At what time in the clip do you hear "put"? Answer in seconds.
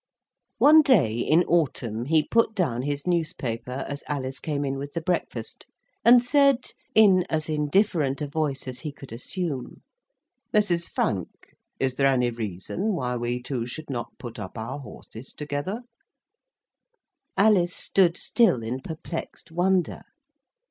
2.27-2.55, 14.17-14.39